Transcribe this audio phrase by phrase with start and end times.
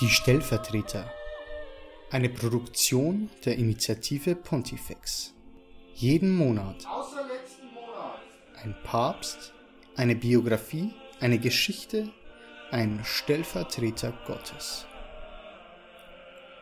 [0.00, 1.08] Die Stellvertreter.
[2.10, 5.32] Eine Produktion der Initiative Pontifex.
[5.94, 6.84] Jeden Monat.
[6.84, 8.18] Monat.
[8.60, 9.52] Ein Papst,
[9.94, 12.10] eine Biografie, eine Geschichte,
[12.72, 14.84] ein Stellvertreter Gottes.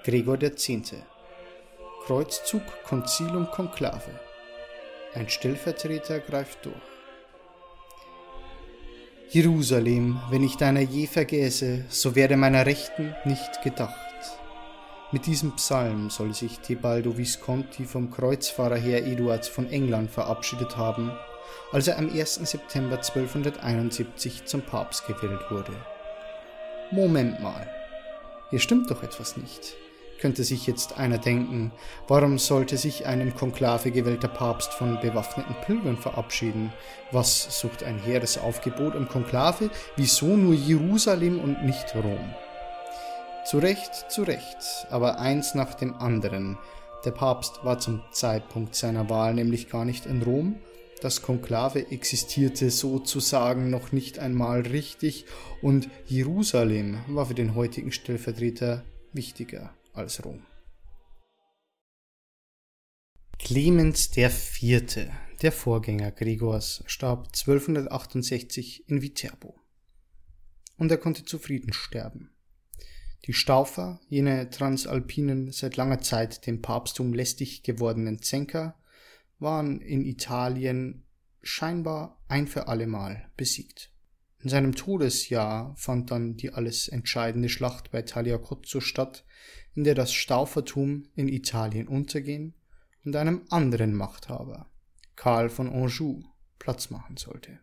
[0.05, 0.70] Gregor X.
[2.05, 4.20] Kreuzzug, Konzilum, Konklave.
[5.14, 6.77] Ein Stellvertreter greift durch.
[9.32, 13.96] Jerusalem, wenn ich deiner je vergäße, so werde meiner Rechten nicht gedacht.
[15.10, 21.10] Mit diesem Psalm soll sich Tebaldo Visconti vom Kreuzfahrer Herr Eduards von England verabschiedet haben,
[21.73, 22.34] als er am 1.
[22.42, 25.73] September 1271 zum Papst gewählt wurde.
[26.90, 27.66] Moment mal,
[28.51, 29.76] hier stimmt doch etwas nicht
[30.22, 31.72] könnte sich jetzt einer denken,
[32.06, 36.72] warum sollte sich ein im Konklave gewählter Papst von bewaffneten Pilgern verabschieden?
[37.10, 39.68] Was sucht ein Heeresaufgebot im Konklave?
[39.96, 42.34] Wieso nur Jerusalem und nicht Rom?
[43.45, 46.57] Zu Recht, zu Recht, aber eins nach dem anderen.
[47.04, 50.54] Der Papst war zum Zeitpunkt seiner Wahl nämlich gar nicht in Rom,
[51.01, 55.24] das Konklave existierte sozusagen noch nicht einmal richtig
[55.62, 60.46] und Jerusalem war für den heutigen Stellvertreter wichtiger als Rom.
[63.38, 65.10] Clemens IV.,
[65.43, 69.59] der Vorgänger Gregors, starb 1268 in Viterbo.
[70.76, 72.31] Und er konnte zufrieden sterben.
[73.26, 78.81] Die Staufer, jene transalpinen, seit langer Zeit dem Papsttum lästig gewordenen Zänker,
[79.38, 81.04] waren in Italien
[81.43, 83.91] scheinbar ein für allemal besiegt.
[84.43, 89.25] In seinem Todesjahr fand dann die alles entscheidende Schlacht bei Tagliacozzo statt,
[89.75, 92.54] in der das Staufertum in Italien untergehen
[93.04, 94.69] und einem anderen Machthaber,
[95.15, 96.25] Karl von Anjou,
[96.59, 97.60] Platz machen sollte.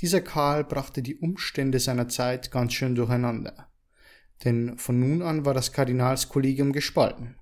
[0.00, 3.70] Dieser Karl brachte die Umstände seiner Zeit ganz schön durcheinander,
[4.44, 7.36] denn von nun an war das Kardinalskollegium gespalten.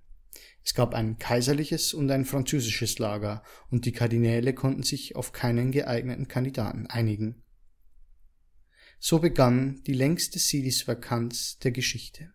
[0.63, 5.73] Es gab ein kaiserliches und ein französisches Lager, und die Kardinäle konnten sich auf keinen
[5.73, 7.44] geeigneten Kandidaten einigen.
[9.07, 12.33] So begann die längste Sedisvakanz der Geschichte.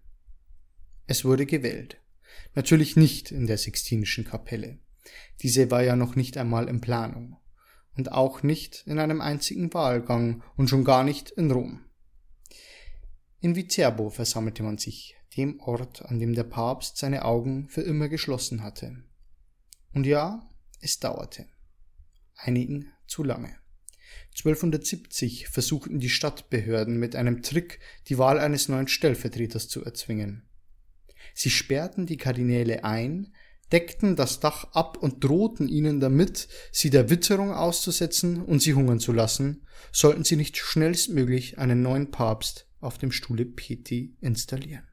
[1.08, 2.00] Es wurde gewählt.
[2.54, 4.78] Natürlich nicht in der Sixtinischen Kapelle.
[5.42, 7.38] Diese war ja noch nicht einmal in Planung.
[7.98, 11.86] Und auch nicht in einem einzigen Wahlgang und schon gar nicht in Rom.
[13.40, 18.10] In Viterbo versammelte man sich, dem Ort, an dem der Papst seine Augen für immer
[18.10, 18.96] geschlossen hatte.
[19.96, 20.48] Und ja,
[20.82, 21.48] es dauerte.
[22.36, 23.59] Einigen zu lange.
[24.32, 30.48] 1270 versuchten die Stadtbehörden mit einem Trick die Wahl eines neuen Stellvertreters zu erzwingen.
[31.34, 33.34] Sie sperrten die Kardinäle ein,
[33.72, 39.00] deckten das Dach ab und drohten ihnen damit, sie der Witterung auszusetzen und sie hungern
[39.00, 44.88] zu lassen, sollten sie nicht schnellstmöglich einen neuen Papst auf dem Stuhle Peti installieren.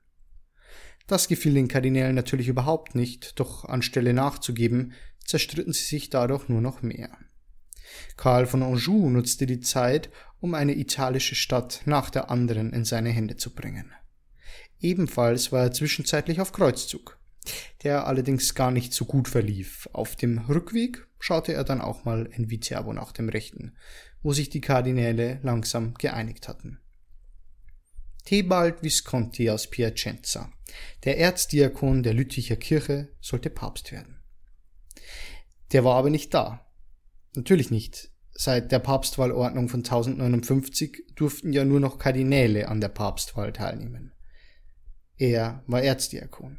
[1.06, 4.92] Das gefiel den Kardinälen natürlich überhaupt nicht, doch anstelle nachzugeben,
[5.24, 7.16] zerstritten sie sich dadurch nur noch mehr.
[8.16, 10.10] Karl von Anjou nutzte die Zeit,
[10.40, 13.92] um eine italische Stadt nach der anderen in seine Hände zu bringen.
[14.80, 17.18] Ebenfalls war er zwischenzeitlich auf Kreuzzug,
[17.82, 19.88] der allerdings gar nicht so gut verlief.
[19.92, 23.76] Auf dem Rückweg schaute er dann auch mal in Viterbo nach dem Rechten,
[24.22, 26.78] wo sich die Kardinäle langsam geeinigt hatten.
[28.24, 30.50] Tebald Visconti aus Piacenza,
[31.04, 34.20] der Erzdiakon der Lütticher Kirche, sollte Papst werden.
[35.72, 36.65] Der war aber nicht da.
[37.36, 38.10] Natürlich nicht.
[38.32, 44.12] Seit der Papstwahlordnung von 1059 durften ja nur noch Kardinäle an der Papstwahl teilnehmen.
[45.16, 46.58] Er war Erzdiakon.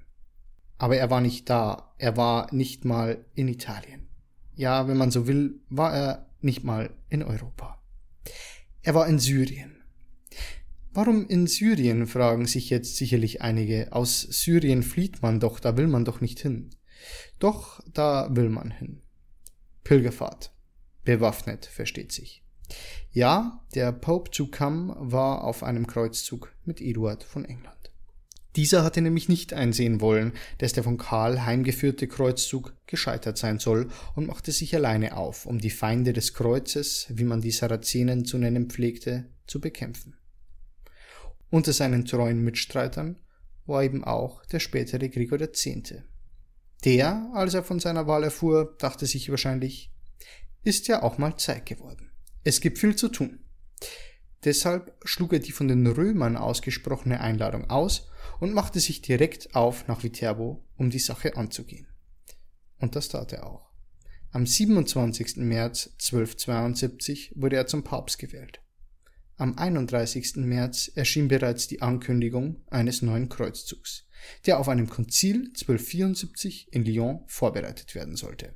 [0.78, 4.08] Aber er war nicht da, er war nicht mal in Italien.
[4.56, 7.82] Ja, wenn man so will, war er nicht mal in Europa.
[8.84, 9.84] Er war in Syrien.
[10.92, 13.94] Warum in Syrien, fragen sich jetzt sicherlich einige.
[13.94, 16.70] Aus Syrien flieht man doch, da will man doch nicht hin.
[17.40, 19.02] Doch, da will man hin.
[19.84, 20.52] Pilgerfahrt.
[21.08, 22.44] Bewaffnet, versteht sich.
[23.12, 27.94] Ja, der Pope to come war auf einem Kreuzzug mit Eduard von England.
[28.58, 33.88] Dieser hatte nämlich nicht einsehen wollen, dass der von Karl heimgeführte Kreuzzug gescheitert sein soll
[34.16, 38.38] und machte sich alleine auf, um die Feinde des Kreuzes, wie man die Sarazenen zu
[38.38, 40.18] nennen pflegte, zu bekämpfen.
[41.50, 43.18] Unter seinen treuen Mitstreitern
[43.66, 45.70] war eben auch der spätere Gregor X.
[46.84, 49.94] Der, als er von seiner Wahl erfuhr, dachte sich wahrscheinlich,
[50.68, 52.12] ist ja auch mal Zeit geworden.
[52.44, 53.40] Es gibt viel zu tun.
[54.44, 58.10] Deshalb schlug er die von den Römern ausgesprochene Einladung aus
[58.42, 61.88] und machte sich direkt auf nach Viterbo, um die Sache anzugehen.
[62.80, 63.72] Und das tat er auch.
[64.32, 65.38] Am 27.
[65.38, 68.62] März 1272 wurde er zum Papst gewählt.
[69.38, 70.36] Am 31.
[70.36, 74.06] März erschien bereits die Ankündigung eines neuen Kreuzzugs,
[74.46, 78.56] der auf einem Konzil 1274 in Lyon vorbereitet werden sollte.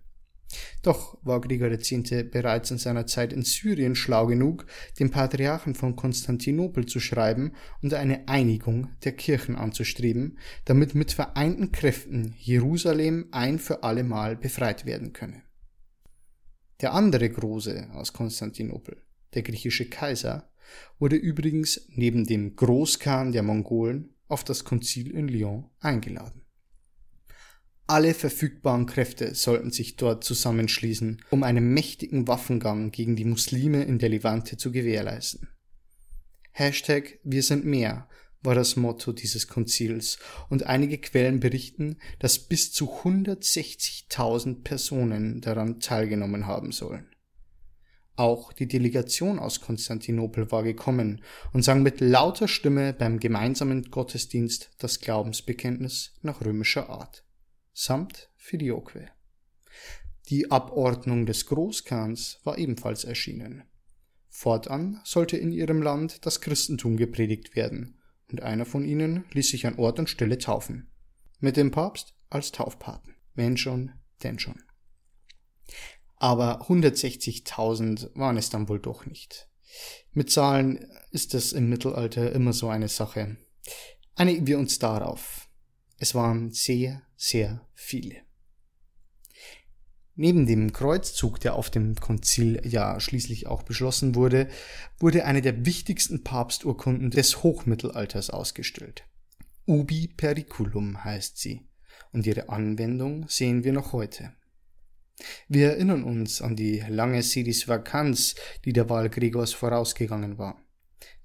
[0.82, 1.94] Doch war Gregor X.
[2.32, 4.66] bereits in seiner Zeit in Syrien schlau genug,
[5.00, 11.72] dem Patriarchen von Konstantinopel zu schreiben und eine Einigung der Kirchen anzustreben, damit mit vereinten
[11.72, 15.44] Kräften Jerusalem ein für allemal befreit werden könne.
[16.82, 18.98] Der andere Große aus Konstantinopel,
[19.36, 20.50] der griechische Kaiser,
[21.00, 26.41] wurde übrigens neben dem Großkhan der Mongolen auf das Konzil in Lyon eingeladen.
[27.88, 34.00] Alle verfügbaren Kräfte sollten sich dort zusammenschließen, um einen mächtigen Waffengang gegen die Muslime in
[34.00, 35.50] der Levante zu gewährleisten.
[36.52, 38.08] Hashtag Wir sind mehr
[38.44, 40.18] war das Motto dieses Konzils
[40.50, 47.08] und einige Quellen berichten, dass bis zu 160.000 Personen daran teilgenommen haben sollen.
[48.16, 51.24] Auch die Delegation aus Konstantinopel war gekommen
[51.54, 57.24] und sang mit lauter Stimme beim gemeinsamen Gottesdienst das Glaubensbekenntnis nach römischer Art,
[57.74, 59.10] samt Filioque.
[60.30, 63.64] Die Abordnung des Großkans war ebenfalls erschienen.
[64.30, 69.68] Fortan sollte in ihrem Land das Christentum gepredigt werden, und einer von ihnen ließ sich
[69.68, 70.90] an Ort und Stelle taufen,
[71.40, 73.16] mit dem Papst als Taufpaten.
[73.34, 73.92] Wenn schon,
[74.24, 74.62] denn schon.
[76.16, 79.50] Aber 160.000 waren es dann wohl doch nicht.
[80.12, 83.38] Mit Zahlen ist es im Mittelalter immer so eine Sache.
[84.16, 85.50] Einigen wir uns darauf.
[86.02, 88.24] Es waren sehr, sehr viele.
[90.16, 94.50] Neben dem Kreuzzug, der auf dem Konzil ja schließlich auch beschlossen wurde,
[94.98, 99.04] wurde eine der wichtigsten Papsturkunden des Hochmittelalters ausgestellt.
[99.68, 101.70] Ubi periculum heißt sie,
[102.12, 104.34] und ihre Anwendung sehen wir noch heute.
[105.48, 108.34] Wir erinnern uns an die lange Sedis Vakanz,
[108.66, 110.60] die der Wahl Gregors vorausgegangen war.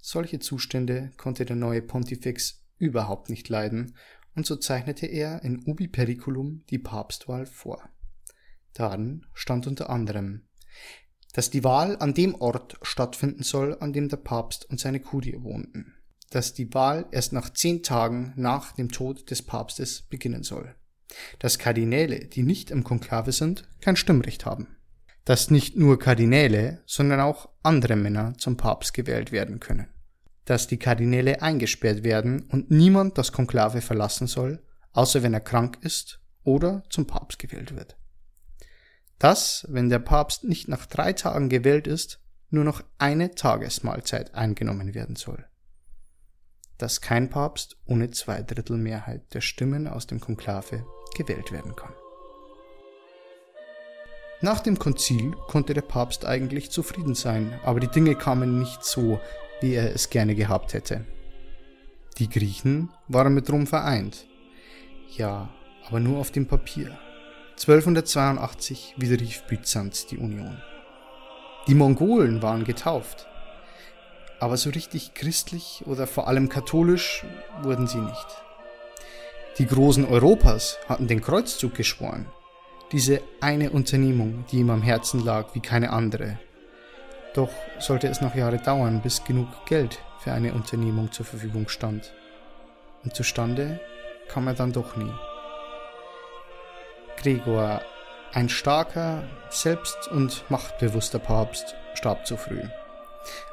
[0.03, 3.97] Solche Zustände konnte der neue Pontifex überhaupt nicht leiden,
[4.37, 7.89] und so zeichnete er in Ubi Periculum die Papstwahl vor.
[8.75, 10.43] Darin stand unter anderem,
[11.33, 15.37] dass die Wahl an dem Ort stattfinden soll, an dem der Papst und seine Kurie
[15.43, 15.95] wohnten,
[16.31, 20.75] dass die Wahl erst nach zehn Tagen nach dem Tod des Papstes beginnen soll,
[21.39, 24.77] dass Kardinäle, die nicht im Konklave sind, kein Stimmrecht haben,
[25.25, 29.89] dass nicht nur Kardinäle, sondern auch andere Männer zum Papst gewählt werden können,
[30.47, 34.63] dass die Kardinäle eingesperrt werden und niemand das Konklave verlassen soll,
[34.93, 37.97] außer wenn er krank ist oder zum Papst gewählt wird.
[39.19, 42.21] Dass, wenn der Papst nicht nach drei Tagen gewählt ist,
[42.51, 45.45] nur noch eine Tagesmahlzeit eingenommen werden soll.
[46.79, 51.93] Dass kein Papst ohne Zweidrittelmehrheit der Stimmen aus dem Konklave gewählt werden kann.
[54.43, 59.19] Nach dem Konzil konnte der Papst eigentlich zufrieden sein, aber die Dinge kamen nicht so,
[59.61, 61.05] wie er es gerne gehabt hätte.
[62.19, 64.27] Die Griechen waren mit Rom vereint.
[65.17, 65.51] Ja,
[65.87, 66.99] aber nur auf dem Papier.
[67.53, 70.61] 1282 widerrief Byzanz die Union.
[71.69, 73.27] Die Mongolen waren getauft,
[74.41, 77.25] aber so richtig christlich oder vor allem katholisch
[77.63, 78.27] wurden sie nicht.
[79.59, 82.27] Die Großen Europas hatten den Kreuzzug geschworen,
[82.93, 86.39] diese eine Unternehmung, die ihm am Herzen lag wie keine andere.
[87.37, 92.15] Doch sollte es noch Jahre dauern, bis genug Geld für eine Unternehmung zur Verfügung stand.
[93.05, 93.79] Und zustande
[94.27, 95.13] kam er dann doch nie.
[97.19, 97.83] Gregor,
[98.33, 102.63] ein starker, selbst- und machtbewusster Papst, starb zu früh.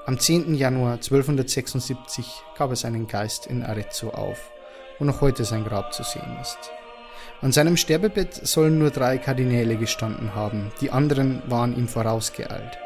[0.05, 0.55] Am 10.
[0.55, 4.49] Januar 1276 gab er seinen Geist in Arezzo auf,
[4.97, 6.71] wo noch heute sein Grab zu sehen ist.
[7.41, 12.77] An seinem Sterbebett sollen nur drei Kardinäle gestanden haben, die anderen waren ihm vorausgeeilt.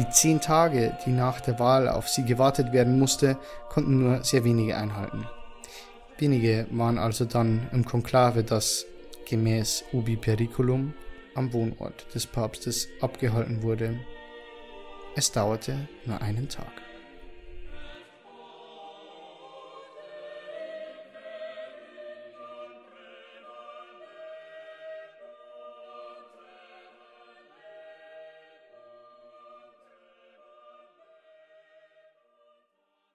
[0.00, 3.36] Die zehn Tage, die nach der Wahl auf sie gewartet werden musste,
[3.68, 5.26] konnten nur sehr wenige einhalten.
[6.16, 8.86] Wenige waren also dann im Konklave, das
[9.28, 10.94] gemäß Ubi Periculum
[11.34, 14.00] am Wohnort des Papstes abgehalten wurde.
[15.16, 16.72] Es dauerte nur einen Tag.